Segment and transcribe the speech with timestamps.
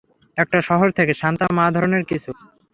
[0.37, 2.31] একটা শহর থেকে— সান্তা মা-ধরণের কিছু।